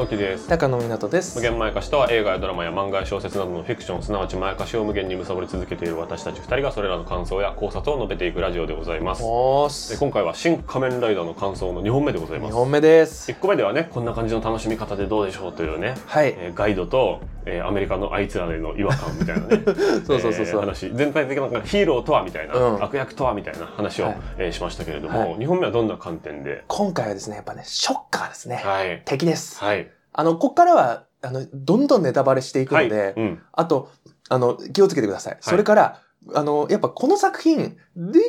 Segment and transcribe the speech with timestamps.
[0.00, 0.48] 大です。
[0.48, 1.36] 高野湊です。
[1.36, 9.22] 無限まやかしとは映画やドラマや漫画や小説などのフィクションすなわちまやかしを無限に貪り続けている私たち2人がそれらの感想や考察を述べていくラジオでございます。
[9.22, 9.98] です。
[10.00, 12.54] 今回は新仮面ライダーの感想の2本目でございます。
[12.54, 13.30] 2本目です。
[13.30, 16.34] 1個目ではねこんな感じの楽しみ方でどうでしょうというね、はい。
[16.36, 19.62] えーガイドと、えーアメリカのあいつらへの違和感みたいなね
[20.06, 20.46] そうそうそうそう。
[20.46, 20.90] えー話。
[20.94, 22.82] 全体的ななんかヒーローとはみたいな、うん。
[22.82, 24.16] 悪役とはみたいな話を、はい。
[24.38, 25.36] えーしましたけれども、はい。
[25.36, 26.64] 2本目はどんな観点で？
[26.68, 28.62] 今回はですね、やっぱね、ショッカーですね。
[28.64, 29.02] はい。
[29.04, 29.62] 敵です。
[29.62, 33.42] はいあの、こっからは、あの、どんどんネタバレしていくので、うん。
[33.52, 33.90] あと、
[34.28, 35.36] あの、気をつけてください。
[35.40, 36.02] それから、
[36.34, 38.20] あの、やっぱこの作品、できる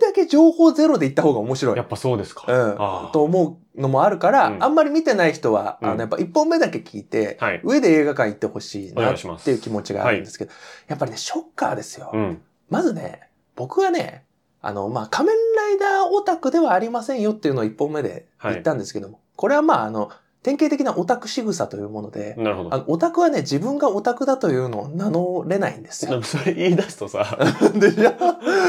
[0.00, 1.76] だけ情報ゼロでいった方が面白い。
[1.76, 1.82] や。
[1.82, 3.12] っぱそうですか、うん。
[3.12, 4.64] と思うのもあるから、うん。
[4.64, 5.96] あんまり見てない人は、あうん。
[5.96, 7.60] の、やっぱ一本目だけ聞いて、はい。
[7.62, 10.52] 上で映画館行ってほしいなっていう気持ちがあるんですけど、
[10.88, 12.10] やっぱりね、ショッカーですよ。
[12.12, 12.42] うん。
[12.68, 14.24] まずね、僕はね、
[14.60, 20.10] あの、まあ、仮面ライダーオタクではありませんよっていうのを一本目で言ったんですけども、これはまあ、あの、
[20.46, 26.22] 典型的なオタク仕草というもので、なるほどあの、オタクはね、自分がオタクだというのを名乗れないんですよ。
[26.22, 27.36] それ言い出すとさ、
[27.74, 28.12] でしょ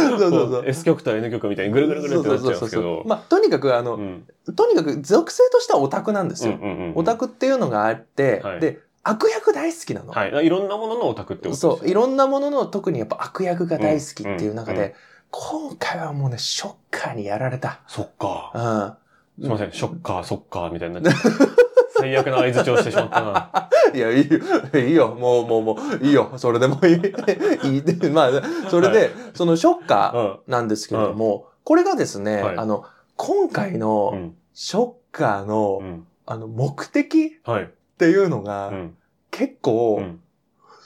[0.10, 0.64] そうそうそう。
[0.66, 3.04] S 曲と N 曲みたいにぐるぐるぐるってなっちゃうんですけど。
[3.06, 4.24] まあ、とにかく、あの、うん
[4.56, 6.54] とにかく属性としてはオタクなんですよ。
[6.54, 10.14] うんうんうんオタクっていうのがあって、はいで、悪役大好きなの。
[10.14, 10.46] はい。
[10.46, 14.94] いろんなもののオタクってことですよそう、いろんなものの特にやっぱ悪役が大好きっていう中で、うんうん
[15.30, 17.82] 今回はもうね、ショッカーにやられた。
[17.86, 18.98] そっか。
[19.38, 19.44] うん。
[19.44, 19.72] すいません。
[19.72, 21.28] ショッカー、そっか、みたいになっちゃって。
[22.00, 23.70] 最悪な合図をしてしまったな。
[23.94, 24.40] いや、いいよ、
[24.80, 26.96] いいよ、もう、もう、もう、いいよ、それでもいい。
[27.64, 28.30] いいで、 まあ、
[28.70, 30.22] それで、そのショッカうん。
[30.32, 32.86] ーなんですけれども、これがですね、はいあの、
[33.16, 34.36] 今回うのん。
[34.54, 36.08] ショッカーの、うん。
[36.26, 37.72] あの、目的っはい。
[37.98, 38.98] ていうのが、うん。
[39.32, 40.20] 結う構、ん。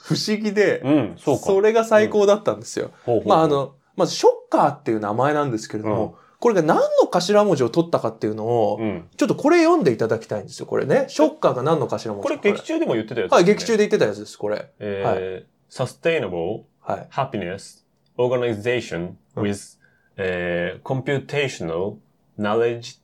[0.04, 1.14] 不思議で、うん。
[1.18, 1.60] そ。
[1.60, 2.90] れが最高だったんですよ。
[3.26, 9.08] まあ、あ、の、まず、ショッカーっていう名前なんですけれども、これが何の頭文字を取ったかっていうのを、うん。
[9.16, 11.04] ちょっとこれ読んでいただきたいんですよ、これね。
[11.06, 12.36] ショッカーが何の頭文字か。
[12.36, 13.78] これ劇中でも言ってたやつはい、劇中で。
[13.78, 14.72] で言ってたやつです、これ。
[14.80, 17.08] えー、sustainable はい。
[17.12, 17.84] happiness
[18.18, 19.78] organization うん with、
[20.16, 21.98] えー computational
[22.36, 22.98] knowledge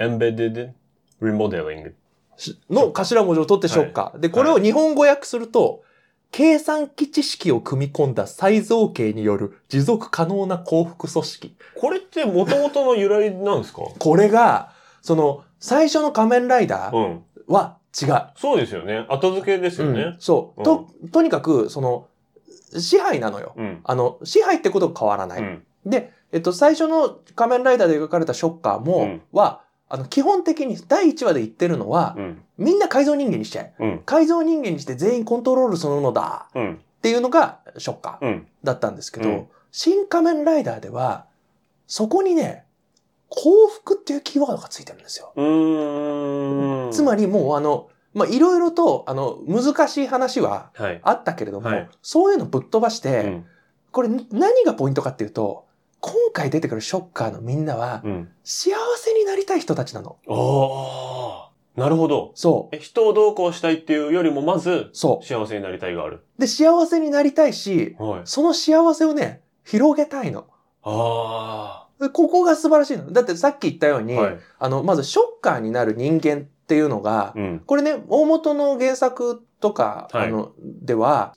[0.00, 0.72] embedded
[1.22, 1.92] remodeling
[2.36, 4.18] しの頭文字を取ってショッカー。
[4.18, 5.84] で、これを日本語訳すると、
[6.30, 11.56] 計算機知識を組み込んだ再造形による持続可能な幸福組織。
[11.80, 13.82] これって元々の由来なんですか？
[13.98, 17.24] これが、その、最初の仮面ライダーうん。
[17.48, 18.28] は違う。
[18.36, 19.06] そうですよね。
[19.08, 20.16] 後付けですようんね。
[20.20, 20.62] そう。
[20.62, 22.06] と、とにかく、その、
[22.78, 23.54] 支配なのよ。
[23.56, 23.80] うん。
[23.82, 25.40] あの、支配ってことが変わらない。
[25.40, 25.62] うん。
[25.84, 32.42] で、えっと、最初の仮面ライダーで描かれたショッカーも、うんは、あの、基本的に第1話で言ってるのは、うん。
[32.56, 33.74] みんな改造人間にしちゃえ。
[33.80, 33.98] うん。
[34.06, 36.48] 改造人間にして全員コントロールするのだ。
[36.54, 36.74] うん。
[36.74, 38.46] っていうのがショッカーうん。
[38.62, 41.26] だったんですけど、うん新仮面ライダーでは、
[41.86, 42.64] そこにね、
[43.28, 45.32] 幸福っていうキーワードがついてるんですよ。
[46.92, 51.00] つまりもうあの、まあ、いろいろと、あの、難しい話ははい。
[51.04, 53.46] あったけれども、はいそういうのぶっ飛ばして、うん。
[53.92, 55.66] これ何がポイントかっていうと、
[56.00, 58.28] 今回出てくるショッカーのみんなは、うん。
[58.42, 60.16] 幸せになりたい人たちなの。
[60.28, 61.80] ああ。
[61.80, 62.32] なるほど。
[62.34, 62.76] そう。
[62.76, 66.24] え人をどうこうしたいっていうよりも、まず、そ幸せになりたいがある。
[66.38, 66.40] う。
[66.40, 68.20] で、幸せになりたいし、はい。
[68.24, 70.46] その幸せをね、広げたいの。
[70.82, 73.12] あでここが素晴らしいの。
[73.12, 74.02] だってさっき言ったようあ。
[74.02, 74.38] に、はい。
[74.58, 77.62] あの、まずショッカーになる人間っていうのが、うん。
[77.66, 81.34] これね、大元の原作とか、はいあの、では、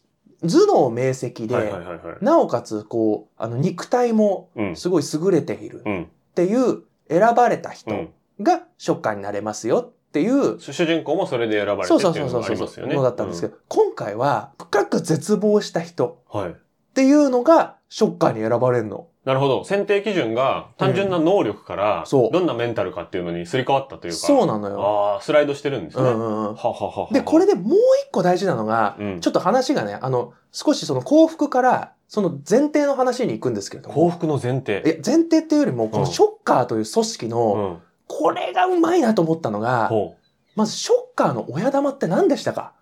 [0.48, 2.18] 頭脳明晰で、はいはいはいはい。
[2.22, 4.76] なおかつ、こう、あの、肉体もうん。
[4.76, 6.08] すごい優れているっうん。
[6.36, 8.10] ていう選ばれた人うん。
[8.42, 12.96] がショッカーになれますよっていう、主人公もそれで選ばれてそうっていううのそそうそうがありますよね。
[12.96, 16.22] のだったんですけど、今回は深く絶望した人。
[16.34, 16.54] っ
[16.94, 19.08] ていうのがショッカーに選ばれるの。
[19.26, 19.64] なるほど。
[19.64, 24.18] 選定基準が単純な能力から、そうどんなメンタルかっていうのにすり替わったというか。
[24.18, 24.82] そうなのよ。
[25.14, 26.04] ああ、スライドしてるんですね。
[26.04, 26.56] うんうんうん。
[26.56, 27.08] はははは。
[27.12, 27.74] で、これでもう
[28.06, 33.96] 一個大事なのが、うん、ちょっと話がね、あの、少しその幸福から、その前提の話に行くんですけれども。
[33.96, 34.84] 幸福の前提。
[34.86, 37.82] いや、前提っていうよりも、こうんのショッカーという組織うの、ん。
[38.08, 40.24] これがうまいなと思ったのが、ほう。
[40.56, 42.74] まずショッカーの親玉って何でしたか？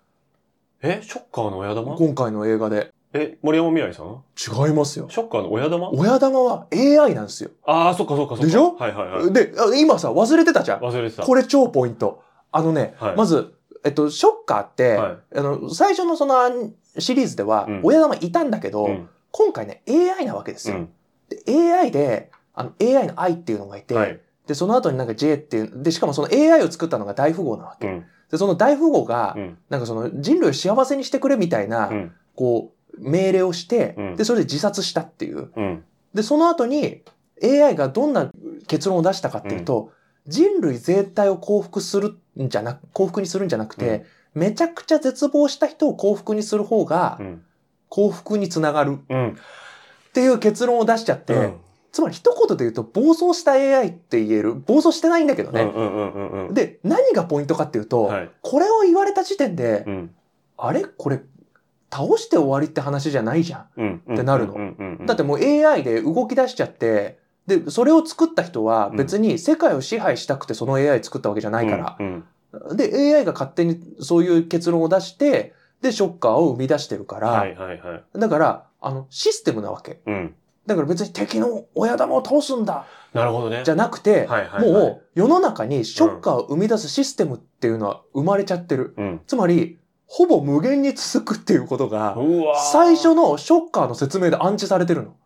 [0.82, 1.96] え、ショッカーの親玉？
[1.96, 2.92] 今回の映画で。
[3.14, 4.22] え、森山未来さん？
[4.66, 5.06] 違いますよ。
[5.10, 5.90] ショッカーの親玉？
[5.90, 7.50] 親玉は AI なんですよ。
[7.64, 8.44] ああ、そっかそっかそっか。
[8.46, 8.74] でしょ？
[8.74, 9.32] はいはいはい。
[9.32, 10.80] で、あ今さ、忘れてたじゃん。
[10.80, 11.22] 忘れてた。
[11.22, 12.22] これ超ポイント。
[12.50, 13.54] あのね、はいまず、
[13.84, 16.34] えっと、ショッカーって、はいあの、最初のその
[16.98, 19.08] シリーズではうん、親玉いたんだけど、うん。
[19.30, 20.76] 今回ね、AI なわけですよ。
[20.76, 20.90] うん。
[21.28, 24.20] で AI で、あの、AI の愛っていうのがいて、はい。
[24.46, 27.86] で、その後になんか J っていう、で、しかもその AI を作ったのが大富豪なわけ。
[27.86, 28.04] うん。
[28.30, 29.58] で、その大富豪がう、ん。
[29.70, 32.12] なんかその人類を幸せにしてくれみたいな、うん。
[32.36, 35.50] こう、命令をしてうん、で、それで自殺したっていう。
[35.56, 35.84] うん。
[36.14, 37.02] で、その後に
[37.42, 38.30] AI がどんな
[38.66, 39.90] 結論を出したかっていうと、
[40.26, 44.04] 人類全体を幸福するんじゃなく、幸福にするんじゃなくて、
[44.34, 47.42] めちゃくちゃ絶望した人を幸福にする方がうん。
[47.88, 49.28] 幸福につながるうん。
[49.30, 49.32] っ
[50.12, 51.54] ていう結論を出しちゃって、うん
[51.92, 54.54] つまり一言で言うと暴走した AI って言える。
[54.54, 55.70] 暴走してないんだけどね。
[56.50, 58.30] で、何がポイントかっていうと、はい。
[58.40, 60.14] これを言われた時点で、うん。
[60.56, 60.86] あれ？
[60.86, 61.20] これ、
[61.92, 63.66] 倒して終わりって話じゃないじゃん。
[63.76, 64.02] うん。
[64.14, 65.06] ってなるのうんうんうん。
[65.06, 71.96] だってもう AI で動き出しちゃって、で、それを作った人は別に世界を支配したくてその AI 作ったわけじゃないから。
[72.00, 72.24] うん。
[72.76, 78.18] で、AI が勝手にそういう結論を出して、で、ショッカーを生み出してるから、はいはいはい。
[78.18, 80.00] だから、あの、システムなわけ。
[80.06, 80.34] うん。
[80.66, 83.62] だから別に敵の親玉を倒すんだ、なるほどね。
[83.64, 84.28] じゃなくて、
[84.60, 88.94] もう世の中にショッカーを生み出すシステムっていうのは生まれちゃってる。
[88.96, 89.20] うん。
[89.26, 89.78] つまり、
[90.14, 92.14] ほぼ無限に続くっていうことが、
[92.70, 95.16] 最初のショッカーの説明で暗示されてるの。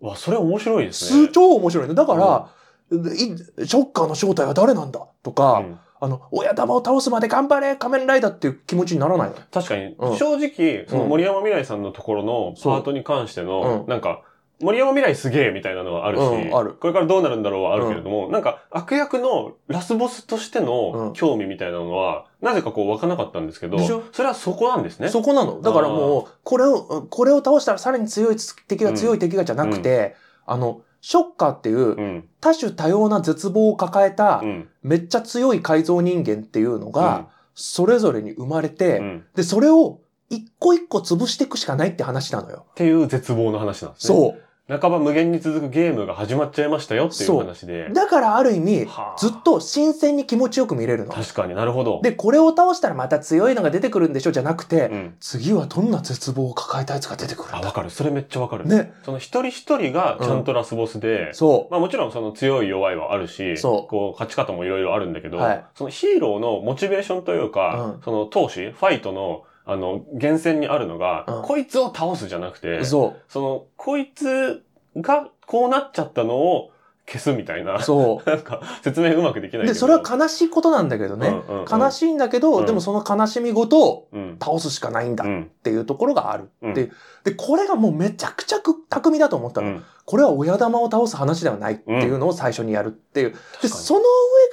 [0.00, 1.28] わ、それ面白いですね。
[1.32, 1.94] 超面白いね。
[1.94, 2.48] だから、
[2.92, 9.34] いショッカーの正体は誰なんだとか、うんあの、親玉を倒すまで頑張れ仮面ライダーっていう気持ちにならないの。
[9.50, 14.22] 確かに、うん正直、その森山未来さんのところのパートに関しての、うんなんか、
[14.60, 25.08] 森山未来すげえみたいなのはあるし、うんあるこれからどうなるんだろうはあるけれども、なんか悪役のラスボスとしてうのん興味みたいなのは、なぜかこう湧かなかったんですけどでしょ、それはそこなんですね。
[25.08, 25.60] そこなの。
[25.60, 28.36] だからもう、これを、これを倒したらさらに強い
[28.66, 30.16] 敵が強い敵がじゃなくて、
[30.46, 32.28] あの、ショッカーっていううん。
[32.40, 34.68] 多種多様な絶望を抱えたう、ん。
[34.82, 39.18] めっちゃ強い改造人間っていうのが、それぞれに生まれて、うん。
[39.18, 40.00] っで、それを
[40.30, 42.66] 一個一個潰していくしかないって話なのよ。
[42.74, 44.16] ていう絶望の話なんですね。
[44.18, 44.42] そう。
[44.68, 47.88] 半ば無限に続くゲームが始まっちゃいましたよっていう話で。
[47.92, 51.12] だからある意味はあ、ずっと新鮮に気持ちよく見れるの。
[51.12, 52.00] 確かになるほど。
[52.02, 54.32] で、これを倒したらまた強いのが出てくるんでしょ？
[54.32, 55.14] じゃなくて、うん。
[55.20, 57.90] 次はどんな絶望を抱えたやつが出てくるんあ、だわかる。
[57.90, 58.66] それめっちゃわかる。
[58.66, 58.92] ね。
[59.04, 72.84] その一人一人がちゃんとラスボスで、そまあもちろんその強い弱いはあるし、そうこう勝ち方もいろいろあるんだけど、はいそのヒーローのモチベーションというか、うんその闘志、ファイトの、あの、源泉にあるのが、うんこいつを倒すじゃなくて、う。
[72.84, 74.62] そその、こいつ
[74.96, 76.70] がこうなっちゃったのを
[77.06, 77.82] 消すみたいなう。
[77.82, 79.62] そなんか説明うまくできなう。
[79.64, 79.74] いけど。
[79.74, 81.28] で、それは悲しいことなんだけどね。
[81.28, 84.38] うんうんうん悲しいんだけど、うんでもその悲しみごとうん。
[84.40, 85.50] 倒すしかないんだっうん。
[85.64, 86.48] ていうところがある。
[86.62, 86.90] うんで、
[87.24, 89.66] で、これがもうめちゃくちゃく巧みだと思ったの。
[89.68, 93.34] うんこれは親玉を倒す話ではないっていうのを最初にやるっていう。
[93.60, 94.00] で、その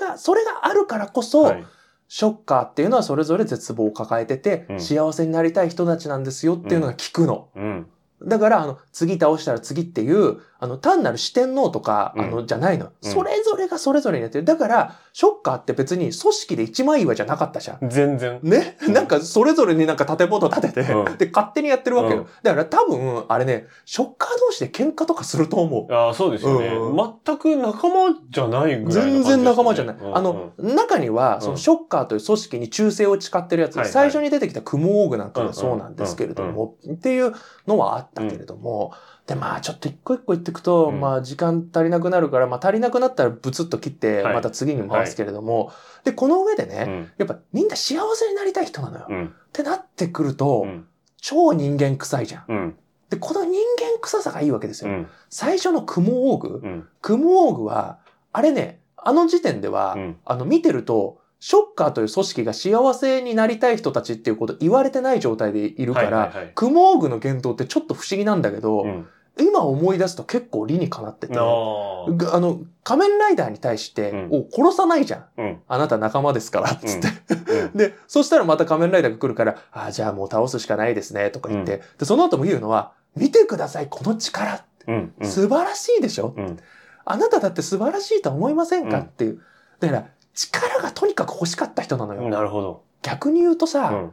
[0.01, 1.63] 上が、それがあるからこそ、はい
[2.07, 7.49] ショッカーっていうのはそれぞれ絶望を抱えてて、うん幸せになりたい人たちなんですよっていうのが聞くの。
[7.55, 7.87] うん。
[8.25, 12.85] だから、あの、次倒したら次っていう、あの、単なる四天王とか、うんあの、じゃないの。
[12.85, 14.45] うんそれぞれがそれぞれにやってる。
[14.45, 17.89] だから、ショッカーって別に組織で一枚岩じゃなかったじゃん。
[17.89, 18.39] 全然。
[18.41, 22.21] ね、うんなんかそれぞれになんか建物建てて、うんで、勝手にやってるわけよ。
[22.21, 25.93] うんだから多分、あれね、ショッカー同士で喧嘩とかすると思う。
[25.93, 29.95] ああ、そうですよね、うん全く仲間じゃないぐらいの感じですね、全然仲間じゃない。
[29.97, 37.33] うんあの、中には、そのショッカーという組織に忠誠を誓ってるやつ、はいはい最初に出てきたクモーグなんかがそうなんですけれども、っていう
[37.67, 38.93] のはあったけれども、
[39.27, 45.71] で、まあちょっと一個一個言っていくと、うんまあ時間足りなくなるから、まあ足りなくなったらブツッと切って、はいまた次に回すけれども、
[46.03, 47.11] で、この上でね、うん。
[47.17, 49.05] やっぱみんな幸せになりたい人なのよ。
[49.09, 49.25] うん。
[49.27, 50.85] ってなってくると、うん。
[51.17, 52.45] 超人間臭いじゃん。
[52.49, 52.75] うん。
[53.09, 54.91] で、この人間臭さがいいわけですよ。
[54.91, 55.07] うん。
[55.29, 56.87] 最初のクモオーグ、うん。
[57.01, 57.99] クモオーグは、
[58.33, 69.07] あれね、あの時点では、うんあの見てると、ショッカーという組織が幸せになりたい人たちっていうこと言われてない状態でいるから、クモオーグの言動ってちょっと不思議なんだけど、うん。
[69.37, 72.39] 今思い出すと結構理にかなってて、なああ。
[72.39, 75.25] の、仮面ライダーに対して、うんお殺さないじゃん。
[75.41, 75.61] うん。
[75.67, 77.09] あなた仲間ですから、つって。
[77.51, 77.71] うん。
[77.75, 84.63] で、そしたらまた仮面ライダーが来るから、ああ、じゃあもう倒すしかないですね、とか言って、で、その後も言うのは、見てください、この力。
[84.87, 85.13] うん。
[85.19, 85.27] うん。
[85.27, 86.57] 素晴らしいでしょ、うん。
[87.03, 89.41] あなただって素晴らしいとは思いませんか、うんっていう。
[89.81, 92.29] だから、力がとにかく欲しかった人なのよ。
[92.29, 92.83] なるほど。
[93.01, 94.11] 逆に言うとさ、うん。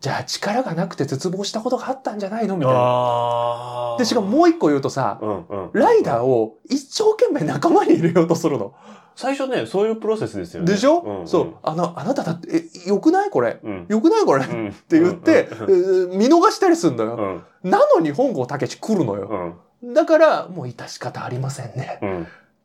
[0.00, 3.96] じゃあ力がなくて絶望したことがあったんじゃないのみたいな。
[3.98, 5.70] で、しかももう一個言うとさ、うんうん。
[5.72, 8.74] ライダーを一生懸命仲間に入れようとするの。
[9.16, 10.72] 最初ね、そういうプロセスですよね。
[10.72, 11.54] でしょ、うんうんそう。
[11.64, 13.30] あの、あなただって、え、よくない？
[13.30, 13.58] これ。
[13.64, 13.86] うん。
[13.88, 14.24] よくない？
[14.24, 14.72] これ、っうん。
[14.72, 17.42] て言って、うんえー見逃したりするのよ。
[17.64, 17.70] うん。
[17.70, 19.56] なのに本郷武史来るのよ。
[19.82, 19.94] うん。
[19.94, 21.98] だから、もう致し方ありませんね。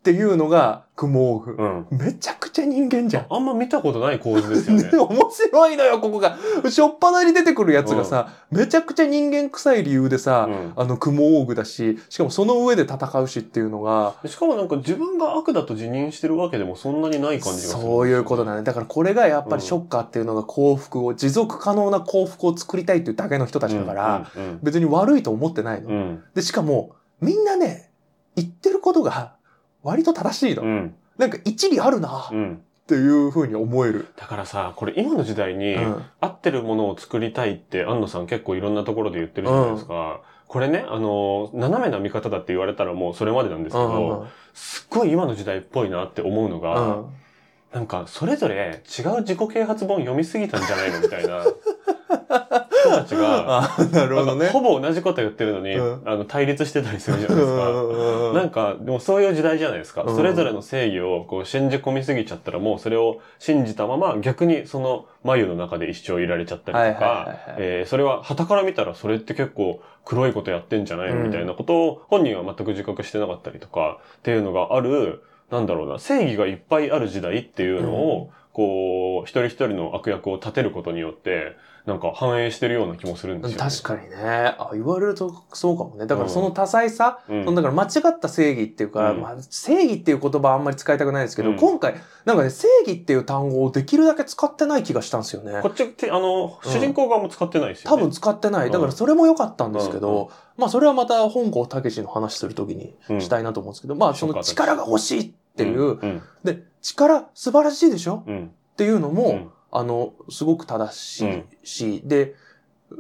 [0.04, 0.12] うん。
[0.12, 1.88] っていうのがクモーグ。
[1.92, 1.98] うん。
[1.98, 3.26] めちゃくちゃ人間じゃん。
[3.30, 4.84] あんま見たことない構図ですよね。
[4.84, 6.38] ね、 面白いのよ、ここが。
[6.70, 17.82] しょっぱなに出てくるやつがさ、めちゃくちゃ人間臭い理由でさ、うんあの、クモオーグだし、しかもその上で戦うしっていうのが、しかもなんか自分が悪だと自認してるわけでもそんなにない感じがする。
[17.82, 18.64] そういうことだね。
[18.64, 25.90] だからこれがやっぱりショッカーっていうのが幸福を、持続可能な幸福を作りたいっていうだけの人たちだから、うん別に悪いと思ってないの。
[25.90, 27.90] うんうんで、しかも、みんなね、
[28.36, 29.36] 言ってることが
[29.84, 30.64] 割と正しいの。
[30.64, 30.96] うん。
[31.18, 32.28] なんか一理あるな。
[32.30, 32.62] っうん。
[32.88, 34.08] ていうふうに思える。
[34.18, 36.04] だからさ、これ今の時代にうん。
[36.20, 40.22] 合ってるものを作りたいって安野さん結構いろんなところで言ってるじゃないですか。
[40.48, 43.88] これね、あの、斜めな見方だって言われたらもうそれまでなんですけうん。
[43.90, 47.06] ど、すっごい今の時代っぽいなって思うのうが、ん。
[47.74, 51.44] なんかそれぞれ違う自己啓発本読みすぎたんじゃないのみたいな
[52.84, 54.50] 人たちが、あなるほどね。
[54.50, 58.34] ほぼ同じこと言ってるのに、うんあの対立してたりするじゃないですか。
[58.34, 60.04] なんか、でもそういう時代じゃないですか。
[60.04, 83.70] うんそれぞれの正義をこう信じ込みすぎちゃったらもうそれを信じたまま逆にその眉の中で一生いられちゃったりとかはい、えーそれは旗から見たらそれって結構黒いことやってんじゃないのうんみたいなことを本人は全く自覚してなかったりとかっていうのがある、なんだろうな、正義がいっぱいある時代っていうのを、こう、一人一人の悪役を立てることによって、なんか反映してるような気もするんですよ、ね。
[83.70, 84.56] 確かにね。
[84.58, 86.06] あ、言われるとそうかもね。
[86.06, 95.70] だからうんその多彩さ、うんそのだから間違った正義っていうか、うんまあ、正義っていう言葉はあんまり使いたくないですけど、うん今回、なんかね、正義っていう単語をできるだけ使ってない気がしたんですよねこ。
[95.70, 97.98] っちあの、主人公側も使ってないですよね。
[97.98, 98.72] 多分使ってない。
[98.72, 106.22] だからそれも良かったんですけど、まあそれはまた本郷武史の話するときにうんしたいなと思うんですけど、まあその力が欲しいっていう、うん。
[106.46, 108.24] で、力素晴らしいでしょ？
[108.28, 108.46] うん。
[108.46, 112.36] っていうのも、うんあの、すごく正しいし、で、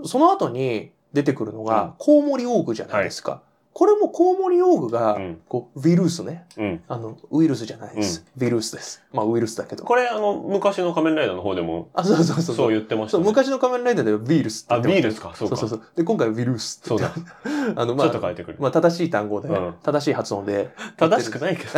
[0.05, 3.43] その後に出てくるのうんが、コウモリオーグじゃないですか。
[3.73, 6.45] これもコウモリオーグが、うんこう、ウイルスね。
[6.57, 6.83] うん。
[6.87, 8.25] あの、ウイルスじゃないです。
[8.39, 9.03] ウイルスです。
[9.11, 9.83] まあ、ウイルスだけど。
[9.83, 12.55] これ、あの、昔の仮面ライダーの方でも、あ、そうそうそう。
[12.55, 13.23] そう言ってましたね。
[13.23, 15.55] 昔の仮面ライダーではウイルスってってましたビールですかそうか。
[15.55, 15.87] そうそうそう。
[15.95, 17.11] で、今回はウイルスってそうだ。
[17.75, 18.57] あの、ちまあ、ょっと変えてくる。
[18.59, 20.69] まあ、正しい単語で、うん正しい発音で。
[20.97, 21.69] 正しくないけど。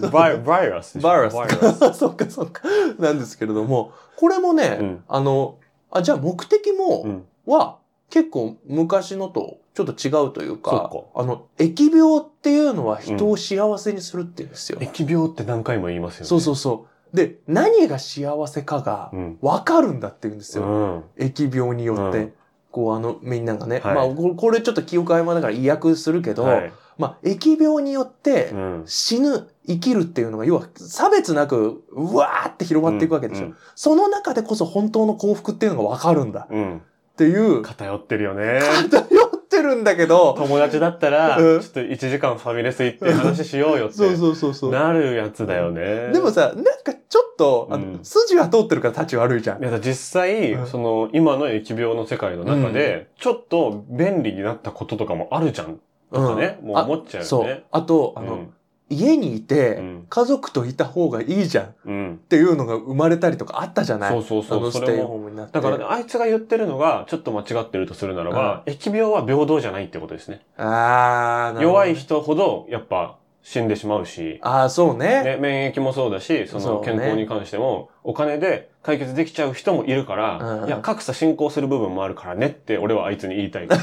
[0.10, 0.98] バイバイラス。
[0.98, 1.36] バイラス。
[1.94, 2.62] そっかそっか。
[2.98, 5.56] なんですけれども、これもね、うんあの、
[5.90, 7.24] あ、じゃあ目的も、うん。
[7.46, 7.78] は
[8.10, 14.78] 結構昔のとちょっと違うというか、そあの、疫病っていうのは人を幸せにするって言うんですよ。
[14.78, 16.26] 疫病って何回も言いますよね。
[16.26, 17.16] そうそうそう。
[17.16, 19.38] で、何が幸せかがうん。
[19.40, 20.64] 分かるんだって言うんですよ。
[20.64, 21.04] うん。
[21.18, 22.18] 疫病によって。
[22.18, 22.32] うん
[22.70, 23.80] こう、あの、みんながね。
[23.80, 26.72] はいまあ、ここれちょっと記憶曖昧だから意訳するけど、はい。
[26.98, 28.82] まあ、疫病によってうん。
[28.86, 33.52] 死ぬ、生きるっていうのが、要は差別なく、うわーって広がっていくわけでしょ。
[33.74, 36.58] その中でこそ本当の幸福っていうのが分かるんだうん。
[36.58, 36.76] うん。
[36.78, 36.80] っ
[37.16, 38.60] ていう、偏ってるよね。
[38.90, 43.94] 偏ってるんだけど、友達だったら、ちうんょっと1時間ファミレス行って話しようよって。
[43.94, 44.72] そうそうそうそう。
[44.72, 46.10] なるやつだよね。
[46.12, 49.62] でもさ、なんかちょっと、あのうん筋は通ってるから立ち悪いじゃん。
[49.62, 55.78] いや実際、うんその、今の疫病の世界の中で、ちょっと便利になったこととかもあるじゃん。
[56.12, 57.64] とかね、もう思っちゃうそうよね。。
[57.70, 58.54] あと、あの、うん
[58.92, 62.20] 家にいて、うん家族といた方がいいじゃんっうん。
[62.28, 64.10] ていうのが生まれたりとかあったじゃない？
[64.10, 65.52] そうそうそうあのステイそれもホームになって。
[65.52, 70.40] だからね、あいつが言ってるのが、ちょっと間違ってるとするならば、疫病は平等じゃないってことですね。
[70.56, 75.22] あー、なるほど弱い人ほど、やっぱ、死んでしまうし、あー、そうね。
[75.22, 83.68] ね、免疫もそうだし、そのそうね健康に関しても、お金で解決できちゃう人もいるから、うんいや、格差進行する部分もあるからねって、俺はあいつに言いたい。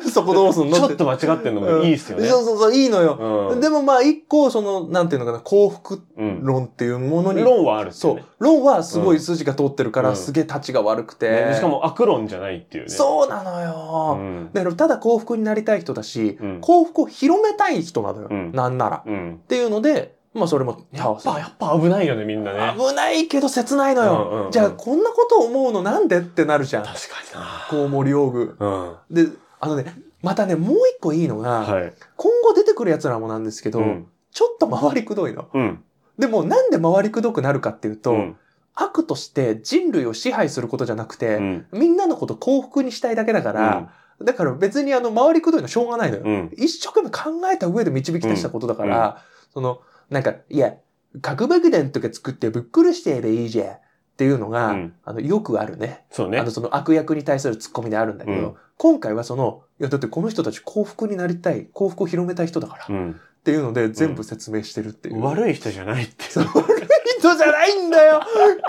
[0.10, 2.26] そこどうすんのちょっと間違ってんのもいいっすよね。
[2.28, 3.48] そうそうそう、いいのよ。
[3.52, 6.44] うんでもまあ一個、その、なんていうのかな、幸福うん。
[6.44, 8.18] 論っていうものに、論はあるそう。
[8.38, 11.30] 論はすごい筋が通ってるから、うんすげえ立ちが悪くて。
[11.30, 12.90] ねしかも悪論じゃないっていうね。
[12.90, 14.16] そうなのうよ。
[14.22, 14.50] ん。
[14.52, 18.28] だからただ幸福になりたい人だし、うん幸福を広めたい人なのよ。
[18.30, 18.96] うんなんなら。
[18.98, 19.40] っうん。
[19.48, 22.74] ていうので、まあそれもやっぱ、やっぱ危ないよね、みんなね。
[22.78, 24.48] 危ないけど切ないのよ。
[24.50, 26.84] じゃあこんなこと思うのなんでってなるじゃん。
[26.84, 27.00] 確か
[27.34, 27.46] にな。
[27.70, 28.56] コウモリオーグ。
[28.58, 29.24] うん。
[29.26, 29.30] で、
[29.62, 31.92] あのね、またね、もう一個いいのが、はい。
[32.16, 34.06] 今後出てくる奴らもなんですけど、うん。
[34.32, 35.48] ちょっと回りくどいの。
[35.54, 35.84] うん。
[36.18, 38.36] でもなんで回りくどくなるかっていうと、うん
[38.74, 41.66] 悪として人類を支配することじゃなくて、うん。
[41.72, 43.92] みんなのこと幸福にしたいだけだから、
[44.24, 46.22] だから別にあの回りくどいのしょうがないのよ。
[46.24, 46.50] うん。
[46.56, 50.74] 一生懸命考えた上で導き出したことだから、その、なんか、いや、
[51.20, 53.76] 核爆弾とか作ってぶっ殺してやればいいじゃん
[54.12, 54.94] っていうのが、うん。
[55.04, 56.04] あの、よくあるね。
[56.10, 56.38] そうね。
[56.38, 56.50] あの、。
[56.50, 58.54] その悪役に対するツッコミであるんだけど、うん。
[58.76, 63.20] 今回はその、いや、だってこの人たち幸福になりたい、幸福を広めたい人だから、っうん。
[63.44, 65.22] ていうので全部説明してるっていう。
[65.24, 66.24] 悪い人じゃないって。
[66.24, 66.86] そう悪い
[67.18, 68.20] 人じゃないんだよ。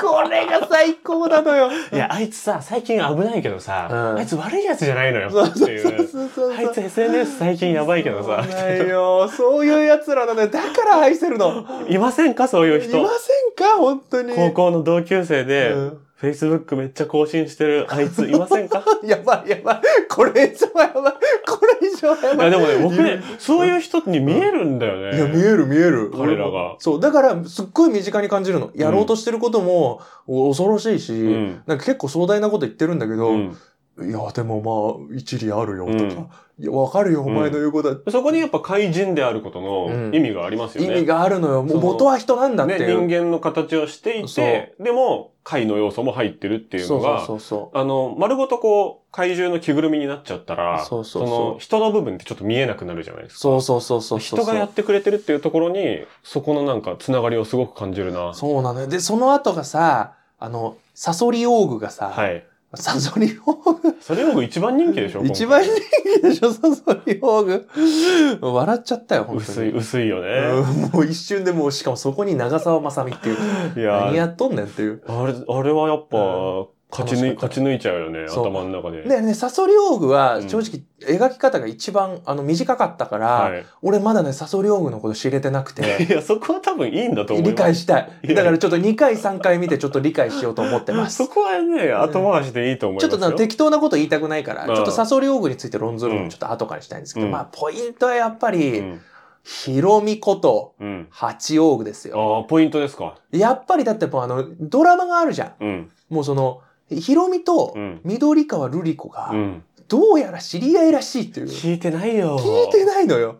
[0.02, 1.70] これが最高なのよ。
[1.92, 4.18] いや、あいつさ、最近危ないけどさ、うん。
[4.18, 9.28] あいつ悪いやつじゃないのよそうってそうそうあいつ SNS 最近やばいけどさ、ないよ。
[9.30, 10.48] そういう奴らなのよ。
[10.48, 11.66] だから愛せるの。
[11.88, 12.98] いませんかそういう人。
[12.98, 13.10] いま。
[13.10, 13.33] せん
[13.64, 14.36] か本当に。
[14.36, 15.98] 高校の同級生で、うん。
[16.22, 18.82] Facebook めっちゃ更新してるあいついませんか？
[19.04, 19.82] やばいやばい。
[20.10, 21.14] これ以上やばい。
[21.46, 22.50] これ以上やばい。
[22.50, 25.18] いやでもね、僕ね、そういう人に見えるんだよね。
[25.18, 26.12] いや、見える見える。
[26.16, 26.76] 彼らが。
[26.80, 27.00] そう。
[27.02, 28.72] だから、すっごい身近に感じるの。
[28.74, 31.62] やろうとしてることも、お恐ろしいし、ん。
[31.68, 33.58] なんか結構壮大なこと言ってるんだけど、うん。
[34.02, 36.28] いや、でもまあ、一理あるよとか、うん
[36.60, 37.98] いや、わかるよ、お前の言うことは。
[38.10, 40.98] そこにやっぱ怪人であることのうん意味がありますよね。
[40.98, 41.64] 意味があるのよ。
[41.64, 43.08] もそうの元は人なんだってね、いう。
[43.08, 53.36] 人間の形をしていて、でも怪の要素も入ってるっていうそうのが、そうそあの、丸ごとこう、怪獣の着ぐるみになっちゃったら、そうそうそうの人の部分ってちょっと見えなくなるじゃないですう。
[53.36, 53.40] か。
[53.40, 54.40] そうそうそうそうそう。
[54.40, 58.34] 人がやってくれてるっていうところに、そこのなんかつながりをすごく感じるな。
[58.36, 58.88] そうなのよ。
[58.88, 62.46] で、その後がさ、あの、サソリオーグがさ、はい。
[62.76, 65.82] サソリオーグそれ僕一番人気でしょ一番今人
[66.20, 68.40] 気でしょ、サソリオーグ。
[68.42, 69.52] 笑っちゃったよ、回本当に。
[69.52, 70.30] 薄い、薄いよね。
[70.30, 75.04] うんもう一瞬でもう、しかもそこに長澤まさみっていう、いや何やっとんねんっていう。
[75.08, 76.22] あれ、あれはやっぱ、う
[76.64, 79.02] ん勝ち抜勝ち抜いちゃうよね、頭の中で。
[79.02, 83.66] でね、サソリオーグはうん正直描き方が一番あの短かったから、はい。
[83.82, 87.52] 俺まだね、サソリオーグのこと知れてなくて、 いや、そこは多分いいんだと思います。
[87.52, 88.34] 理解したい。
[88.36, 91.18] だからちょっと2回3回見てちょっと理解しようと思ってます。
[91.26, 93.10] そこはね、後回しでいいと思いますよ。
[93.10, 99.02] ちょっとな適当なこと言いたくないから、うんちょっとサソリオーグについて論ずるうんのちょっと後からしたいんですけど、うんまあポイントはやっぱり、うん。
[99.46, 101.08] ヒロミことうん。
[101.10, 102.38] 八オーグですよ。
[102.38, 103.16] ああ、ポイントですか。
[103.32, 105.64] やっぱりだってもうあの、ドラマがあるじゃん。
[105.64, 105.92] うん。
[106.10, 106.62] もうその、
[107.00, 108.02] ヒロミとうん。
[108.04, 109.64] 緑川瑠璃子がう、ん。
[109.88, 111.48] どうやら知り合いらしいっていう。
[111.48, 112.40] 聞いてないよ。
[112.40, 113.38] 聞いてないのよ。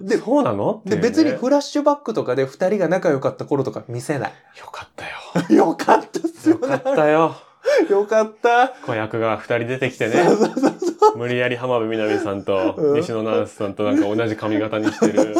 [0.00, 0.82] でそうなの？
[0.84, 4.32] で、別によフラッシュバックとかで二人が仲良かった頃とか見せない。
[4.72, 5.12] かったよ。
[5.66, 7.36] よかったっすよよかったよ。
[7.88, 8.68] よかった。
[8.84, 10.14] 子役が二人出てきてね。
[10.24, 11.18] そうそうそうそう。
[11.18, 15.36] 無理やり浜辺美波さんとうん西野七瀬さんとなんか同じ髪型にしてる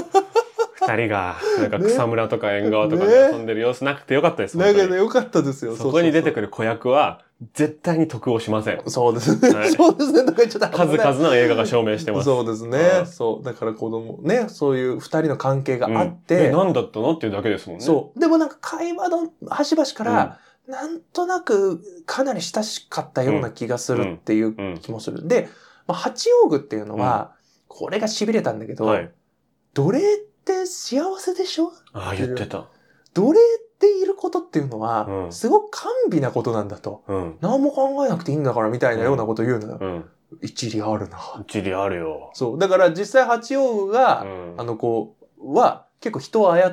[0.80, 4.56] 二人がなんか草むらとか縁側とかで遊んでる様子なくてよかったです。
[4.58, 5.74] だけ本当にどよかったですよ。
[5.76, 6.34] そこに出てる。
[6.34, 7.20] くる子役は
[7.54, 8.82] 絶対に得をしません。
[8.86, 9.48] そうですね。
[9.50, 10.24] はい そうですね。
[10.24, 12.24] だからちょっと数々の映画が証明してます。
[12.26, 13.02] そうですねう。
[13.02, 13.44] んそう。
[13.44, 17.14] だから子供、ね、そういう二人の関係がうんあって、え何だったの？
[17.14, 17.84] っていうだけですもんね。
[17.84, 18.20] そう。
[18.20, 20.38] でもなんか会話の端々から、
[20.68, 24.78] なんとなくかなり親しかったような気がするっていううん。
[24.80, 25.26] 気もする。
[25.26, 25.48] で、
[25.86, 27.32] まあ、八王具っていうのは、
[27.66, 29.10] これが痺れたんだけど、はい。
[29.74, 31.72] 奴隷って幸せでしょ？
[31.92, 32.68] ああ、言ってた。
[33.14, 33.42] 奴隷っ
[33.82, 37.02] ていることっていうのは、うんすごく甘美なことなんだと。
[37.08, 37.38] うん。
[37.40, 39.78] 何も考えなくていいんだからみたいなようなこと言うのよ。
[39.80, 40.04] うん。
[40.40, 41.18] 一理あるな。
[41.46, 42.30] 一理あるよ。
[42.34, 42.58] そう。
[42.58, 46.72] だから実際八王具が、うんあの子は結構人を操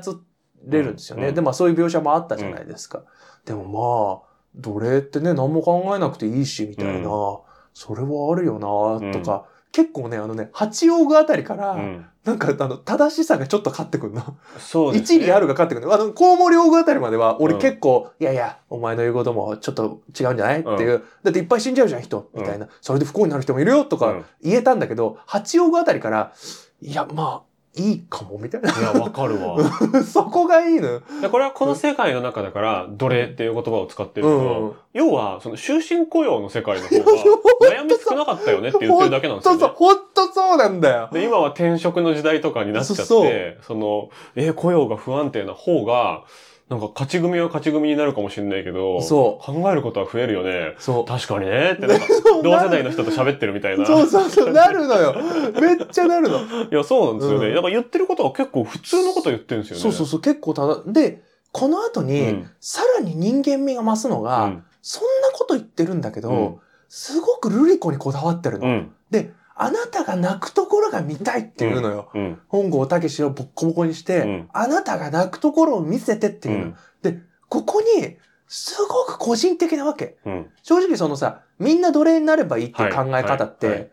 [0.65, 1.29] れるんですよね。
[1.29, 3.03] うんで、まあそういう描写もあったじゃないですか。
[3.45, 7.37] でもまあ、奴隷ってね、何も考えなくていいし、みたいな、うん
[7.71, 8.59] それはあるよ
[8.99, 12.05] な、とか、結構ね、あのね、八王具あたりから、うん。
[12.25, 14.37] なんかあの、正しさがちょっと勝ってくるの。
[14.59, 15.19] そうです、ね。
[15.19, 15.93] 一理あるが勝ってくるの。
[15.93, 20.59] あの、コウモリ王具あたりまでは、俺うん結構、いやいや、お前の言うこともちょっと違うんじゃない？
[20.59, 21.03] っていう。
[21.23, 22.29] だっていっぱい死んじゃうじゃん、人。
[22.33, 22.67] みたいな。
[22.81, 26.33] それで不幸になる人もいるよ、とかうん言えたんだけど、八王具あたりから、
[26.81, 27.48] いや、まあ、
[27.79, 28.71] いいかも、みたいな。
[28.71, 29.57] いや、わかるわ。
[30.03, 31.01] そこがいいの？
[31.31, 37.05] これはこの世界の中だから、奴隷っていう言葉を使ってるけど、うん要は、その終身雇用の世界の方が、
[37.69, 39.59] 悩み少なかったよねって言ってるだけなんですよ、ね。
[39.59, 41.09] そうそう、ほんとそうなんだよ。
[41.11, 46.23] で、今は転職の時代とかになっちゃって、その、えー雇用が不安定な方が、
[46.69, 50.75] なんか勝ち組は勝ち組になるかもしれないけど、そ考えることは増えるよね。
[50.77, 51.05] そう。
[51.05, 52.05] 確かにね って、なんか、
[52.43, 53.85] 同世代の人と喋ってるみたいな。
[53.87, 55.15] そうそうそう、なるのよ。
[55.59, 56.37] めっちゃなるの。
[56.71, 57.47] いや、そうなんですよね。
[57.47, 59.81] うんだから言ってることは結構普通のこと言ってるんですよね。
[59.81, 66.55] そうそうそう、結構ただ、で、この後に、うんさらに人間味が増すのが、うんそんなこと言ってるんだけど、うん
[66.91, 68.67] すごくルリコにこだわってるの。
[68.67, 68.91] うん。
[69.11, 72.09] で、あなたが泣くところが見たいっていうのよ。
[72.15, 72.39] うん。
[72.47, 76.65] 本郷武史をボッコボコにして、うんあなたが泣くところを見せてっていうの。
[77.03, 77.23] うん。
[77.49, 78.17] ここに、
[78.47, 80.17] すごく個人的なわけ。
[80.25, 80.47] うん。
[80.63, 83.89] 正直そのさ、みんな奴隷になればいいっていう考え方って、はいはい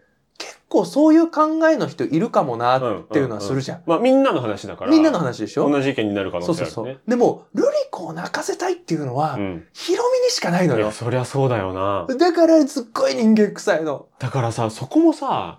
[0.68, 3.82] 構そういう考えの人いるかもなっていうのはするじゃん。
[3.86, 4.90] まあ、みんなの話だから。
[4.90, 5.70] みんなの話でしょ？
[5.70, 6.94] 同じ意見になる可能そうそう性あるね。
[6.94, 7.10] そう。
[7.10, 9.64] でも、ルリコを泣かせたいっていうのは、うん。
[9.72, 10.92] ヒロミにしかないのよいや、。
[10.92, 12.06] そりゃそうだよな。
[12.16, 14.06] だからすっごい人間臭いの。
[14.18, 15.58] だからさ、そこもさ、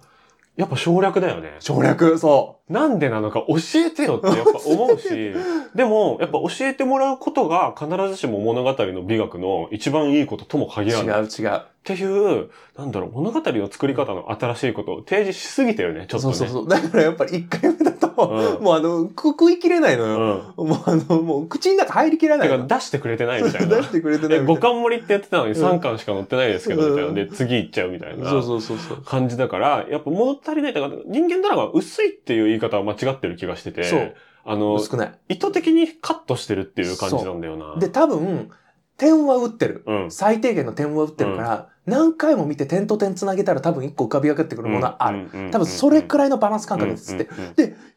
[0.56, 1.56] やっぱ省略だよね。
[1.60, 5.34] 省略、そなんでなのか教えてよってやっぱ思うし、
[5.74, 10.70] でも、やっぱ教えてもらうことが必ずしも物語の美学の一番いいことともう。
[10.70, 11.22] 限らない。
[11.22, 11.62] っ違う違う。
[11.86, 16.36] ていう、なんだろう、物語の作り方の新しいことを提示しすぎてるね、ちょっとね。
[16.36, 16.68] そうそうそう。
[16.70, 20.54] だからやっぱり1回目だと、うんもうあの、く食いきれないのよ。
[20.58, 20.68] うん。
[20.70, 22.68] もうあの、もう口の中入りきらないての。
[22.68, 23.78] か出してくれてないみたいな。
[23.78, 24.76] 出してくれてないえ、5みたいな。
[24.76, 27.08] 巻盛りってやってたのに3巻しか載ってないですけど、みたいな。
[27.10, 29.02] うんで、次行っちゃうみたいなそうそうそうそう。
[29.04, 30.74] 感じだから、やっぱ物足りない。
[30.74, 35.14] だから人間ドラマは薄いっていう言い方は間違ってる気がしてて、そうあの、少ない。
[35.30, 37.76] 意図的にカットしてるっていう感じなんだよな。
[37.80, 38.50] で、多分、
[38.98, 39.84] 点は打ってる。
[39.86, 40.12] うん。
[40.12, 45.30] 最低限の点は打ってるから、何回も見て点と点つなげたら多分一個浮かび上がってくるものはある。
[45.32, 47.26] る多分それくらいのバランス感覚ですって。
[47.26, 47.76] うんで、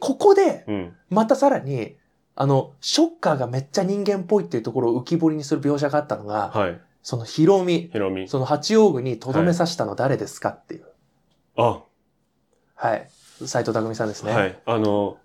[0.00, 0.66] ここで、
[1.10, 1.96] またさらに、
[2.34, 6.80] あの、ショッカーがめっちゃ人間っぽいっていうところを浮き彫りにする描写があったのが、はい。
[7.02, 8.28] そのヒロミ、ヒロミ。
[8.28, 10.84] その八王具にとどめ刺したの誰ですかっていう。
[11.56, 11.82] あ、
[12.74, 13.08] はい。
[13.46, 14.32] 斎藤匠さんですね。
[14.32, 14.42] はい。
[14.42, 14.58] はい。
[14.66, 15.16] あの、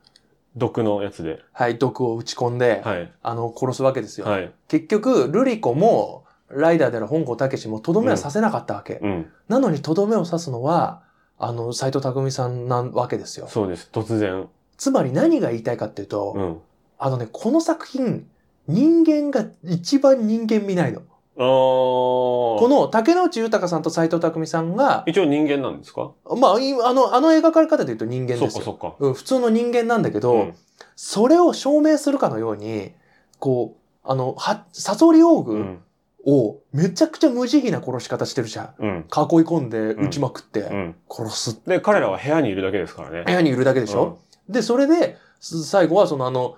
[0.55, 1.41] 毒のやつで。
[1.79, 3.11] 毒を打ち込んで、はい。
[3.21, 4.27] あの、殺すわけですよ。
[4.27, 4.51] はい。
[4.67, 8.99] 結局、ルリコも、ライダーである本郷武もとどめはさせなかったわけ。
[9.01, 9.31] うん。
[9.47, 11.03] なのにとどめを刺すのは、
[11.43, 13.47] あの、斎藤匠さんなわけですよ。
[13.47, 13.89] そうです。
[13.91, 14.47] 突然。
[14.77, 16.57] つまり何が言いたいかっていうと、うん。
[16.99, 18.27] あのね、この作品、
[18.67, 21.01] 人間が一番人間見ないの。
[21.35, 26.11] この竹野内豊さんと斎藤匠さんが、一応人間なんですか？
[26.37, 28.59] まあ、いあの、あの描かれ方で言うと人間そっですよ。
[28.59, 28.95] かそっか。
[28.99, 30.53] うん、普通の人間なんだけど、うん
[30.95, 32.91] それを証明するかのように、
[33.39, 35.77] こう、あの、は、サソリオー。
[36.25, 38.83] をめちゃくちゃ無慈悲な殺し方してるじゃん。
[38.83, 38.89] うん。
[38.89, 39.03] 囲い
[39.43, 40.95] 込んで撃ちまくってうん。
[41.09, 41.61] 殺す。
[41.65, 43.23] で、彼らは部屋にいるだけですからね。
[43.25, 46.57] 部屋にいるだけでしょ、で、それで、す最後はそのあの、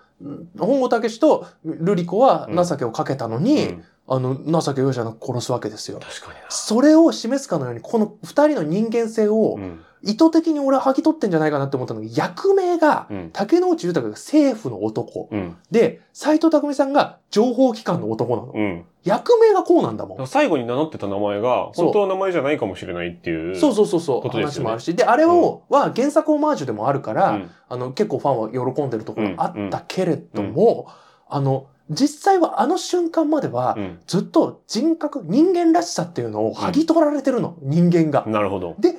[0.57, 5.99] 本郷武とルリ子は情けをかけたのうんに、うんあの、情け容赦なく殺すわけですよ。
[5.99, 6.45] 確かにな。
[6.49, 9.79] それを示すかのように、この二人の人間性をうん。
[10.03, 13.29] 意図的に俺は剥ぎ取ってんじゃないかなって思ったのが、役名が、うん。
[13.31, 15.29] 竹野内豊が政府の男。
[15.31, 15.55] うん。
[15.71, 18.51] で、斎藤匠さんが情報機関の男なの。
[18.53, 18.85] うん。
[19.05, 20.27] 役名がこうなんだもん。
[20.27, 23.55] 最後に名乗ってた名前が、本当の名前じゃないかもしれないっていう。
[23.55, 24.93] そうそうそうそう、話もあるし。
[24.93, 30.87] で、あれを、は原作オマージュでもあるから、うんあの、結構ファンは喜んでるところがあったけれども、
[31.29, 33.99] あの、実際はあの瞬間までは、うん。
[34.05, 38.25] ずっと人格、人間らしさっていうのを剥ぎ取られてるの、人間が。
[38.27, 38.75] なるほど。
[38.79, 38.95] で、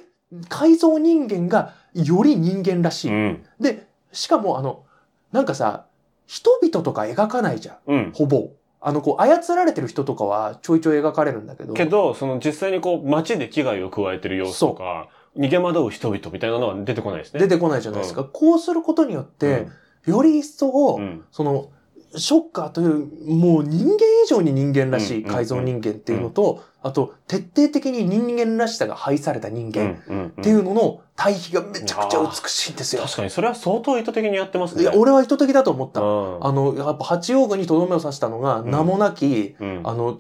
[0.49, 3.11] 改造人間がより人間らしい。
[3.11, 3.45] うん。
[3.61, 4.85] で、しかもあの、
[5.33, 5.87] なんかさ、
[6.27, 7.77] 人々とか描かないじゃん。
[7.87, 8.13] うん。
[8.15, 8.51] ほぼ。
[8.81, 11.73] あの、こう、操られてる人とかはちょいちょい描かれるんだけど。
[11.73, 17.41] けど、その実際にこう街で危害を加えてる様子とか、逃げ惑う人々みたいなのは出てこないですね。
[17.41, 18.25] 出てこないじゃないですか。
[18.25, 19.67] こうすることによって、
[20.07, 21.25] より一層、うん、うん。
[21.31, 21.71] その、
[22.17, 30.27] ショッカーという、もう人間以上に人間らしいうん改造人間っていうのと、あと、徹底的に人間らしさが配された人間うん。
[30.27, 33.03] っていうのの対比がめちゃくちゃ美しいんですよ。
[33.05, 34.83] 確かに、それは相当意図的にやってますね。
[34.83, 36.03] いや、俺は意図的だと思った。
[36.03, 39.81] うんあの、やっぱ八王子にとどめを刺したのが、うん名もなき、うん。
[39.83, 40.19] あの、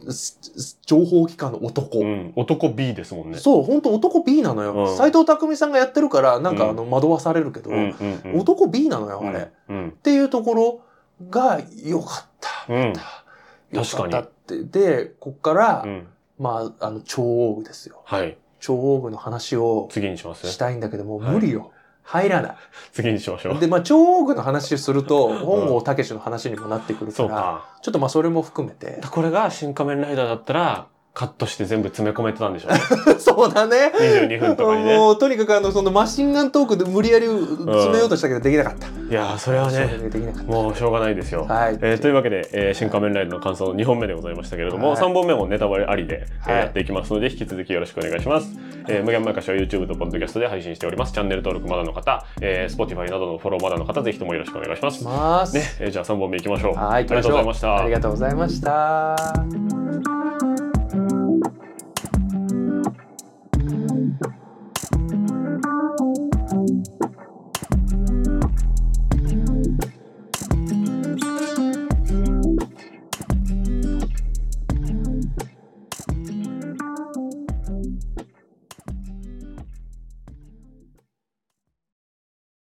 [0.87, 1.99] 情報機関の男。
[1.99, 2.33] うん。
[2.35, 3.37] 男 B ですもんね。
[3.37, 4.73] そう、本当男 B なのよ。
[4.73, 7.71] うん斎藤匠さんがやってるから、なんかうんあの、惑わされるけど。
[8.35, 9.39] 男 B なのよ、あれ。
[9.41, 9.91] っうん。
[10.03, 10.81] ていうところ
[11.29, 12.73] が良かった。
[12.73, 12.93] うん。
[13.71, 14.63] 良確かったって。
[14.65, 16.07] で、こっから、うん。
[16.39, 18.03] まあ、あの、超大具ですよ。
[18.05, 18.37] はい。
[18.61, 20.51] 超大具の話を次にします？
[20.51, 21.71] したいんだけども、はい無理よ。
[22.03, 22.57] 入らな
[22.93, 23.57] 次にしましょい。
[23.57, 23.61] う。
[23.61, 27.79] で、まあ、超大具の話すると、本郷武の話にもなってくるから、そうか。
[27.83, 29.01] ちょっとまあ、それも含めて。
[29.11, 32.81] これが新仮面ライダーだったら、カットして全部詰め込めてたんでしょうね。
[33.23, 33.93] そうだね。
[33.97, 34.97] 22分とかにね。
[34.99, 38.89] もう、とにかくあの、そのマシンガントークで無理やり詰めようとしたけど、できなかった。
[38.89, 39.89] いやー、それはね、
[40.47, 41.45] もうしょうがないですよ。
[41.47, 41.55] た。
[41.55, 41.79] はい。
[41.81, 48.49] えーというわけで、えー新仮面ライダーの感想の2本目でございましたけれども、はい3本目もネタバレありで、えーはいやっていきますので、引き続きよろしくお願いします。
[48.89, 51.13] えー無限まかしは YouTube と Podcast で配信しております。
[51.13, 55.05] チャンネル登録まだの方、えー Spotify などのフォローまだの方、ぜひともよろしくお願いします。
[55.05, 55.55] ます。
[55.55, 56.75] ね、えーじゃあ3本目いきましょう。
[56.75, 57.77] はい、ありがとうございました。
[57.77, 60.54] ありがとうございました。